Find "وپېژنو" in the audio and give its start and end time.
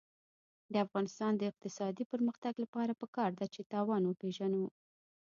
4.05-4.63